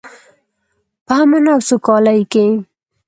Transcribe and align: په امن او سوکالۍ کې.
په 1.05 1.13
امن 1.21 1.43
او 1.53 1.59
سوکالۍ 1.69 2.21
کې. 2.31 2.45